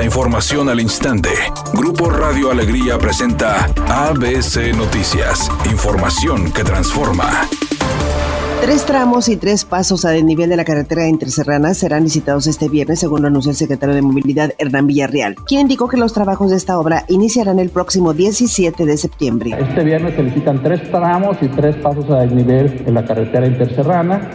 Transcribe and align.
La 0.00 0.06
información 0.06 0.70
al 0.70 0.80
instante. 0.80 1.28
Grupo 1.74 2.08
Radio 2.08 2.50
Alegría 2.50 2.96
presenta 2.96 3.66
ABC 3.86 4.74
Noticias. 4.74 5.50
Información 5.70 6.50
que 6.52 6.64
transforma. 6.64 7.28
Tres 8.62 8.86
tramos 8.86 9.28
y 9.28 9.36
tres 9.36 9.66
pasos 9.66 10.06
a 10.06 10.10
desnivel 10.12 10.48
de 10.48 10.56
la 10.56 10.64
carretera 10.64 11.06
interserrana 11.06 11.74
serán 11.74 12.04
licitados 12.04 12.46
este 12.46 12.70
viernes, 12.70 12.98
según 12.98 13.20
lo 13.20 13.28
anunció 13.28 13.50
el 13.50 13.58
secretario 13.58 13.94
de 13.94 14.00
Movilidad, 14.00 14.54
Hernán 14.56 14.86
Villarreal, 14.86 15.34
quien 15.34 15.60
indicó 15.60 15.86
que 15.86 15.98
los 15.98 16.14
trabajos 16.14 16.50
de 16.50 16.56
esta 16.56 16.78
obra 16.78 17.04
iniciarán 17.08 17.58
el 17.58 17.68
próximo 17.68 18.14
17 18.14 18.86
de 18.86 18.96
septiembre. 18.96 19.54
Este 19.60 19.84
viernes 19.84 20.14
se 20.14 20.22
licitan 20.22 20.62
tres 20.62 20.90
tramos 20.90 21.36
y 21.42 21.48
tres 21.48 21.76
pasos 21.76 22.08
a 22.08 22.20
desnivel 22.20 22.86
de 22.86 22.90
la 22.90 23.04
carretera 23.04 23.46
interserrana. 23.46 24.30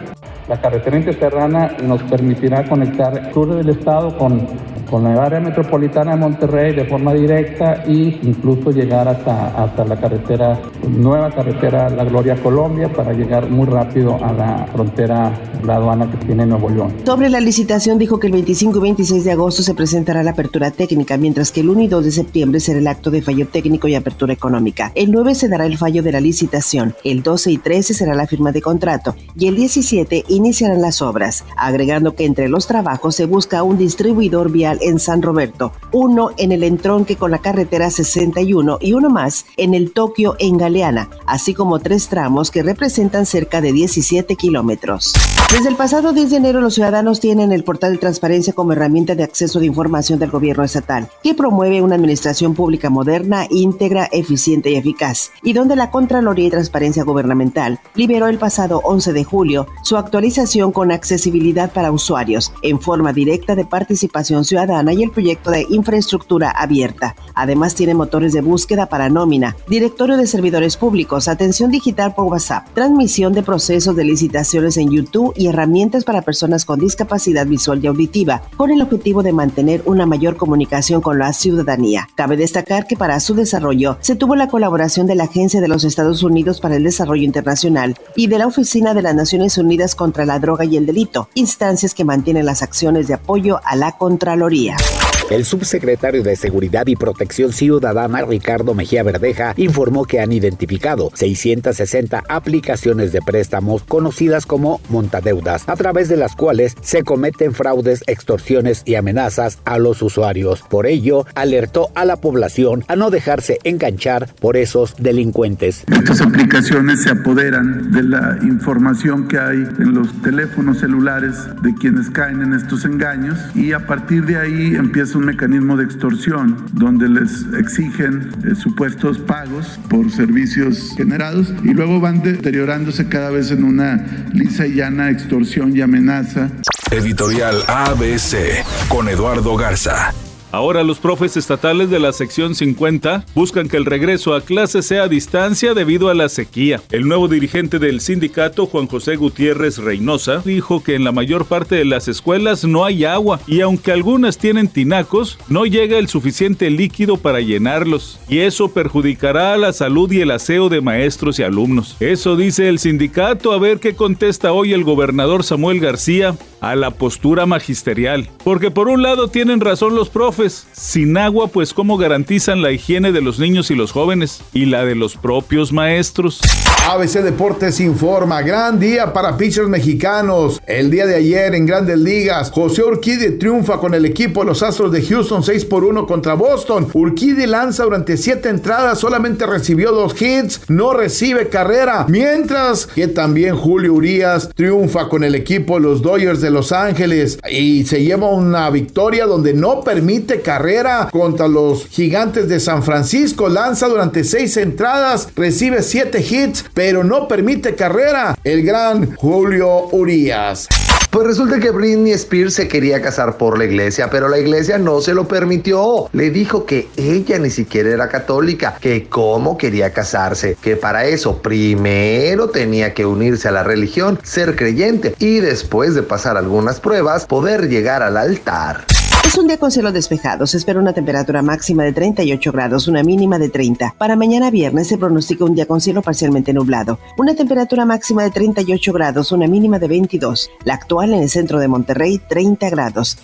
La 0.48 0.62
carretera 0.62 0.96
interserrana 0.96 1.76
nos 1.82 2.04
permitirá 2.04 2.70
conectar 2.70 3.18
el 3.18 3.34
sur 3.34 3.56
del 3.56 3.70
estado 3.70 4.16
con 4.16 4.48
con 4.90 5.04
la 5.04 5.24
área 5.24 5.40
metropolitana 5.40 6.12
de 6.12 6.18
Monterrey 6.18 6.76
de 6.76 6.86
forma 6.86 7.14
directa 7.14 7.84
e 7.86 8.20
incluso 8.24 8.72
llegar 8.72 9.08
hasta, 9.08 9.48
hasta 9.64 9.86
la 9.86 10.00
carretera, 10.00 10.60
nueva 10.88 11.32
carretera 11.32 11.90
La 11.90 12.04
Gloria 12.04 12.36
Colombia 12.36 12.92
para 12.92 13.14
llegar 13.14 13.50
muy 13.50 13.66
rápido 13.66 14.16
a 14.24 14.32
la 14.34 14.68
frontera, 14.72 15.34
la 15.64 15.76
aduana 15.76 16.10
que 16.10 16.18
tiene 16.26 16.46
Nuevo 16.46 16.70
León. 16.70 16.94
Sobre 17.06 17.30
la 17.30 17.40
licitación 17.40 17.98
dijo 17.98 18.20
que 18.20 18.28
el 18.28 18.34
25 18.34 18.78
y 18.78 18.82
26 18.82 19.24
de 19.24 19.32
agosto 19.32 19.64
se 19.64 19.74
presentará 19.74 20.24
la 20.24 20.32
apertura 20.32 20.72
técnica, 20.72 21.18
mientras 21.18 21.52
que 21.52 21.62
el 21.62 21.70
1 21.70 21.82
y 21.82 21.88
2 21.88 22.06
de 22.06 22.12
septiembre 22.12 22.60
será 22.60 22.80
el 22.80 22.88
acto 22.88 23.12
de 23.12 23.22
fallo 23.22 23.48
técnico 23.48 23.88
y 23.88 23.96
apertura 23.96 24.34
económica. 24.34 24.92
El 24.96 25.12
9 25.12 25.36
se 25.36 25.50
dará 25.50 25.66
el 25.66 25.78
fallo 25.78 26.04
de 26.04 26.12
la 26.12 26.22
licitación, 26.22 26.96
el 27.04 27.24
12 27.24 27.52
y 27.52 27.58
13 27.58 27.94
será 27.94 28.16
la 28.16 28.28
firma 28.28 28.52
de 28.52 28.62
contrato 28.62 29.16
y 29.38 29.48
el 29.48 29.56
17 29.56 30.26
iniciarán 30.30 30.82
las 30.82 31.02
obras, 31.02 31.46
agregando 31.58 32.16
que 32.16 32.26
entre 32.26 32.50
los 32.50 32.68
trabajos 32.68 33.16
se 33.16 33.26
busca 33.26 33.64
un 33.64 33.78
distribuidor 33.78 34.52
vial 34.52 34.75
en 34.82 35.00
San 35.00 35.22
Roberto, 35.22 35.72
uno 35.92 36.32
en 36.38 36.52
el 36.52 36.64
entronque 36.64 37.16
con 37.16 37.32
la 37.32 37.40
carretera 37.40 37.90
61 37.90 38.78
y 38.82 38.94
uno 38.94 39.10
más 39.10 39.46
en 39.58 39.74
el 39.74 39.92
Tokio 39.92 40.36
en 40.40 40.58
Galeana, 40.58 41.10
así 41.26 41.54
como 41.54 41.80
tres 41.80 42.08
tramos 42.08 42.52
que 42.52 42.64
representan 42.64 43.26
cerca 43.26 43.62
de 43.62 43.72
17 43.72 44.36
kilómetros. 44.36 45.14
Desde 45.52 45.70
el 45.70 45.76
pasado 45.76 46.14
10 46.14 46.32
de 46.32 46.38
enero 46.38 46.62
los 46.62 46.76
ciudadanos 46.76 47.20
tienen 47.20 47.52
el 47.52 47.64
portal 47.64 47.94
de 47.94 48.00
transparencia 48.00 48.54
como 48.54 48.74
herramienta 48.74 49.16
de 49.16 49.24
acceso 49.24 49.60
de 49.60 49.68
información 49.68 50.20
del 50.20 50.32
gobierno 50.32 50.64
estatal, 50.64 51.10
que 51.24 51.34
promueve 51.34 51.82
una 51.82 51.96
administración 51.96 52.54
pública 52.54 52.90
moderna, 52.90 53.48
íntegra, 53.50 54.10
eficiente 54.12 54.72
y 54.72 54.76
eficaz, 54.76 55.32
y 55.44 55.54
donde 55.54 55.76
la 55.76 55.92
Contraloría 55.92 56.48
y 56.48 56.50
Transparencia 56.50 57.04
Gubernamental 57.04 57.80
liberó 57.96 58.28
el 58.28 58.38
pasado 58.38 58.82
11 58.84 59.14
de 59.14 59.24
julio 59.24 59.68
su 59.84 59.98
actualización 59.98 60.72
con 60.72 60.92
accesibilidad 60.92 61.72
para 61.72 61.92
usuarios 61.92 62.52
en 62.62 62.80
forma 62.82 63.14
directa 63.14 63.56
de 63.56 63.66
participación 63.66 64.44
ciudadana 64.44 64.65
y 64.66 65.04
el 65.04 65.12
proyecto 65.12 65.52
de 65.52 65.66
infraestructura 65.70 66.50
abierta. 66.50 67.16
Además 67.36 67.76
tiene 67.76 67.94
motores 67.94 68.34
de 68.34 68.42
búsqueda 68.42 68.88
para 68.88 69.10
nómina, 69.10 69.56
directorio 69.68 70.18
de 70.18 70.26
servidores 70.26 70.76
públicos, 70.76 71.28
atención 71.28 71.70
digital 71.70 72.16
por 72.16 72.26
WhatsApp, 72.26 72.68
transmisión 72.74 73.34
de 73.34 73.44
procesos 73.44 73.96
de 73.96 74.06
licitaciones 74.06 74.78
en 74.78 74.90
YouTube 74.90 75.34
y 75.36 75.48
herramientas 75.48 76.04
para 76.04 76.24
personas 76.24 76.66
con 76.66 76.80
discapacidad 76.80 77.46
visual 77.46 77.80
y 77.84 77.88
auditiva, 77.88 78.42
con 78.58 78.72
el 78.72 78.82
objetivo 78.82 79.22
de 79.22 79.34
mantener 79.34 79.84
una 79.86 80.06
mayor 80.06 80.36
comunicación 80.36 81.02
con 81.02 81.20
la 81.20 81.32
ciudadanía. 81.34 82.08
Cabe 82.16 82.36
destacar 82.36 82.88
que 82.88 82.98
para 82.98 83.20
su 83.20 83.36
desarrollo 83.36 83.98
se 84.02 84.16
tuvo 84.16 84.36
la 84.36 84.48
colaboración 84.48 85.06
de 85.06 85.16
la 85.16 85.26
Agencia 85.26 85.62
de 85.62 85.68
los 85.68 85.84
Estados 85.84 86.24
Unidos 86.24 86.60
para 86.60 86.78
el 86.78 86.84
Desarrollo 86.84 87.24
Internacional 87.24 87.96
y 88.16 88.28
de 88.28 88.40
la 88.40 88.48
Oficina 88.48 88.94
de 88.94 89.04
las 89.04 89.14
Naciones 89.14 89.58
Unidas 89.58 89.94
contra 89.94 90.26
la 90.26 90.40
Droga 90.40 90.66
y 90.66 90.78
el 90.78 90.86
Delito, 90.86 91.30
instancias 91.36 91.94
que 91.94 92.06
mantienen 92.06 92.46
las 92.46 92.64
acciones 92.64 93.08
de 93.08 93.14
apoyo 93.14 93.60
a 93.64 93.76
la 93.76 93.92
Contraloría. 93.98 94.55
Consultoria. 94.56 95.15
El 95.30 95.44
subsecretario 95.44 96.24
de 96.24 96.36
Seguridad 96.36 96.88
y 96.88 96.96
Protección 96.96 97.52
Ciudadana, 97.52 98.24
Ricardo 98.26 98.74
Mejía 98.74 99.04
Verdeja, 99.04 99.54
informó 99.58 100.06
que 100.06 100.20
han 100.20 100.32
identificado 100.32 101.12
660 101.14 102.24
aplicaciones 102.30 103.12
de 103.12 103.22
préstamos 103.22 103.84
conocidas 103.84 104.46
como 104.46 104.80
montadeudas, 104.90 105.68
a 105.68 105.76
través 105.76 106.08
de 106.08 106.18
las 106.18 106.36
cuales 106.36 106.76
se 106.82 107.04
cometen 107.04 107.54
fraudes, 107.54 108.04
extorsiones 108.08 108.84
y 108.86 108.96
amenazas 108.96 109.60
a 109.66 109.78
los 109.78 110.02
usuarios. 110.02 110.62
Por 110.70 110.86
ello, 110.86 111.26
alertó 111.36 111.90
a 111.96 112.06
la 112.06 112.18
población 112.18 112.86
a 112.88 112.96
no 112.96 113.10
dejarse 113.10 113.58
enganchar 113.64 114.34
por 114.40 114.56
esos 114.56 114.96
delincuentes. 114.98 115.84
Estas 115.92 116.22
aplicaciones 116.22 117.04
se 117.04 117.10
apoderan 117.10 117.92
de 117.92 118.04
la 118.04 118.38
información 118.44 119.28
que 119.28 119.40
hay 119.40 119.58
en 119.80 119.96
los 119.96 120.08
teléfonos 120.22 120.80
celulares 120.80 121.36
de 121.62 121.74
quienes 121.74 122.10
caen 122.12 122.42
en 122.42 122.54
estos 122.54 122.86
engaños 122.86 123.38
y 123.56 123.74
a 123.74 123.86
partir 123.86 124.24
de 124.26 124.38
ahí 124.38 124.46
ahí 124.46 124.76
un 125.16 125.26
mecanismo 125.26 125.78
de 125.78 125.86
extorsión 125.86 126.66
donde 126.74 127.08
les 127.10 127.46
exigen 127.58 128.30
eh, 128.44 128.56
supuestos 128.56 129.18
pagos 129.18 129.80
por 129.90 130.12
servicios 130.12 130.94
generados 130.98 131.54
y 131.64 131.74
luego 131.74 132.00
van 132.00 132.22
deteriorándose 132.22 133.08
cada 133.08 133.30
vez 133.30 133.52
en 133.52 133.64
una 133.64 134.06
lisa 134.34 134.68
y 134.68 134.76
llana 134.76 135.10
extorsión 135.10 135.76
y 135.76 135.82
amenaza. 135.82 136.50
Editorial 136.92 137.64
ABC 137.68 138.64
con 138.90 139.10
Eduardo 139.10 139.56
Garza. 139.56 140.14
Ahora 140.52 140.84
los 140.84 141.00
profes 141.00 141.38
estatales 141.38 141.90
de 141.90 142.00
la 142.00 142.14
sección 142.14 142.56
50 142.56 143.26
buscan 143.36 143.68
que 143.68 143.78
el 143.78 143.86
regreso 143.86 144.34
a 144.34 144.42
clase 144.42 144.82
sea 144.82 145.04
a 145.04 145.08
distancia 145.08 145.74
debido 145.74 146.10
a 146.10 146.14
la 146.14 146.30
sequía. 146.30 146.82
El 146.92 147.08
nuevo 147.08 147.28
dirigente 147.28 147.80
del 147.80 148.02
sindicato, 148.02 148.66
Juan 148.66 148.88
José 148.88 149.16
Gutiérrez 149.16 149.78
Reynosa, 149.78 150.42
dijo 150.46 150.84
que 150.84 150.96
en 150.96 151.04
la 151.04 151.12
mayor 151.12 151.46
parte 151.46 151.76
de 151.76 151.86
las 151.86 152.08
escuelas 152.08 152.64
no 152.64 152.86
hay 152.86 153.06
agua 153.06 153.40
y 153.48 153.62
aunque 153.62 153.92
algunas 153.92 154.38
tienen 154.38 154.68
tinacos, 154.68 155.38
no 155.50 155.66
llega 155.66 155.98
el 155.98 156.08
suficiente 156.08 156.70
líquido 156.70 157.18
para 157.18 157.42
llenarlos 157.42 158.20
y 158.30 158.40
eso 158.40 158.70
perjudicará 158.70 159.54
a 159.54 159.58
la 159.58 159.74
salud 159.74 160.12
y 160.12 160.22
el 160.22 160.32
aseo 160.32 160.70
de 160.70 160.82
maestros 160.82 161.40
y 161.40 161.44
alumnos. 161.44 161.96
Eso 162.00 162.36
dice 162.36 162.70
el 162.70 162.80
sindicato, 162.80 163.52
a 163.52 163.60
ver 163.60 163.80
qué 163.80 163.96
contesta 163.96 164.54
hoy 164.54 164.74
el 164.74 164.84
gobernador 164.84 165.44
Samuel 165.44 165.80
García 165.80 166.36
a 166.62 166.76
la 166.76 166.92
postura 166.92 167.46
magisterial. 167.46 168.28
Porque 168.44 168.72
por 168.72 168.88
un 168.88 169.02
lado 169.02 169.28
tienen 169.28 169.60
razón 169.60 169.96
los 169.96 170.10
profes, 170.10 170.35
sin 170.74 171.18
agua 171.18 171.48
pues 171.48 171.74
cómo 171.74 171.98
garantizan 171.98 172.62
la 172.62 172.72
higiene 172.72 173.12
de 173.12 173.22
los 173.22 173.40
niños 173.40 173.72
y 173.72 173.76
los 173.76 173.92
jóvenes 173.92 174.42
y 174.54 174.66
la 174.66 174.86
de 174.86 174.96
los 174.96 175.16
propios 175.16 175.72
maestros. 175.72 176.42
ABC 176.88 177.24
Deportes 177.24 177.80
informa, 177.80 178.44
gran 178.44 178.80
día 178.80 179.12
para 179.12 179.36
pitchers 179.38 179.68
mexicanos. 179.68 180.62
El 180.68 180.92
día 180.92 181.08
de 181.08 181.16
ayer 181.16 181.56
en 181.56 181.66
Grandes 181.66 181.98
Ligas, 181.98 182.52
José 182.52 182.84
Urquide 182.84 183.32
triunfa 183.32 183.80
con 183.80 183.96
el 183.96 184.06
equipo 184.06 184.42
de 184.42 184.48
los 184.48 184.62
Astros 184.62 184.92
de 184.92 185.02
Houston 185.02 185.42
6 185.42 185.66
por 185.66 185.84
1 185.84 186.06
contra 186.06 186.36
Boston. 186.36 186.88
Urquide 186.94 187.48
lanza 187.48 187.86
durante 187.86 188.18
7 188.18 188.50
entradas, 188.50 189.00
solamente 189.00 189.48
recibió 189.48 189.92
dos 189.94 190.22
hits, 190.22 190.62
no 190.68 190.94
recibe 190.94 191.48
carrera. 191.50 192.06
Mientras 192.08 192.86
que 192.86 193.08
también 193.08 193.56
Julio 193.56 193.94
Urias 193.94 194.50
triunfa 194.54 195.10
con 195.10 195.24
el 195.24 195.34
equipo 195.34 195.76
de 195.76 195.82
los 195.82 196.02
Dodgers 196.04 196.42
de 196.42 196.52
Los 196.52 196.72
Ángeles 196.72 197.40
y 197.50 197.86
se 197.86 198.04
lleva 198.04 198.30
una 198.30 198.70
victoria 198.70 199.26
donde 199.26 199.54
no 199.54 199.82
permite 199.82 200.25
carrera 200.42 201.10
contra 201.12 201.48
los 201.48 201.88
Gigantes 201.88 202.48
de 202.50 202.60
San 202.60 202.84
Francisco. 202.84 203.50
Lanza 203.50 203.88
durante 203.88 204.24
6 204.24 204.58
entradas, 204.58 205.30
recibe 205.36 205.84
7 205.84 206.20
hits 206.20 206.66
pero 206.74 207.04
no 207.04 207.28
permite 207.28 207.76
carrera 207.76 208.38
el 208.44 208.64
gran 208.64 209.16
Julio 209.16 209.88
Urias. 209.92 210.68
Pues 211.16 211.28
resulta 211.28 211.62
que 211.62 211.72
Britney 211.72 212.12
Spears 212.12 212.56
se 212.56 212.68
quería 212.68 213.02
casar 213.02 213.38
por 213.38 213.58
la 213.58 213.64
iglesia, 213.64 214.10
pero 214.10 214.28
la 214.28 214.38
iglesia 214.38 214.78
no 214.78 215.00
se 215.00 215.14
lo 215.14 215.30
permitió. 215.30 216.10
Le 216.12 216.30
dijo 216.30 216.66
que 216.66 216.90
ella 216.98 217.40
ni 217.40 217.50
siquiera 217.50 217.90
era 217.90 218.10
católica, 218.10 218.76
que 218.82 219.08
cómo 219.08 219.58
quería 219.58 219.94
casarse, 219.94 220.58
que 220.62 220.76
para 220.76 221.06
eso 221.06 221.42
primero 221.42 222.50
tenía 222.50 222.94
que 222.94 223.06
unirse 223.06 223.48
a 223.48 223.52
la 223.52 223.64
religión, 223.64 224.20
ser 224.24 224.58
creyente 224.58 225.16
y 225.18 225.40
después 225.40 225.96
de 225.96 226.04
pasar 226.04 226.36
algunas 226.36 226.82
pruebas 226.82 227.26
poder 227.26 227.70
llegar 227.70 228.04
al 228.04 228.18
altar. 228.18 228.84
Es 229.26 229.40
un 229.40 229.48
día 229.48 229.58
con 229.58 229.72
cielo 229.72 229.92
despejado. 229.92 230.46
Se 230.46 230.58
espera 230.58 230.80
una 230.80 230.94
temperatura 230.94 231.42
máxima 231.42 231.84
de 231.84 231.92
38 231.94 232.52
grados, 232.52 232.88
una 232.88 233.02
mínima 233.02 233.40
de 233.40 233.50
30. 233.50 233.96
Para 233.98 234.16
mañana 234.16 234.52
viernes 234.52 234.88
se 234.88 235.00
pronostica 235.00 235.46
un 235.46 235.56
día 235.56 235.66
con 235.66 235.82
cielo 235.82 236.04
parcialmente 236.04 236.54
nublado. 236.54 237.00
Una 237.18 237.34
temperatura 237.34 237.86
máxima 237.86 238.24
de 238.24 238.30
38 238.30 238.94
grados, 238.94 239.32
una 239.32 239.48
mínima 239.48 239.80
de 239.80 239.88
22. 239.88 240.52
La 240.64 240.76
actual 240.76 241.14
en 241.14 241.24
el 241.24 241.30
centro 241.30 241.60
de 241.60 241.68
Monterrey, 241.68 242.22
30 242.30 242.70
grados. 242.70 243.18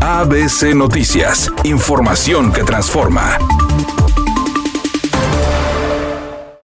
ABC 0.00 0.74
Noticias. 0.74 1.50
Información 1.64 2.52
que 2.52 2.62
transforma. 2.62 3.38